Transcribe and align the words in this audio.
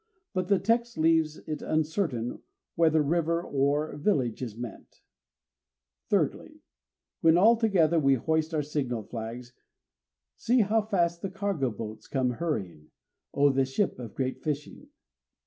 But 0.33 0.47
the 0.47 0.57
text 0.57 0.97
leaves 0.97 1.37
it 1.47 1.61
uncertain 1.61 2.41
whether 2.73 3.03
river 3.03 3.43
or 3.43 3.95
village 3.97 4.41
is 4.41 4.57
meant. 4.57 5.01
Thirdly, 6.09 6.63
When, 7.21 7.37
all 7.37 7.55
together, 7.55 7.99
we 7.99 8.15
hoist 8.15 8.51
our 8.51 8.63
signal 8.63 9.03
flags, 9.03 9.53
see 10.35 10.61
how 10.61 10.81
fast 10.81 11.21
the 11.21 11.29
cargo 11.29 11.69
boats 11.69 12.07
come 12.07 12.31
hurrying! 12.31 12.89
_O 13.35 13.53
this 13.53 13.69
ship 13.73 13.99
of 13.99 14.15
great 14.15 14.41
fishing! 14.41 14.87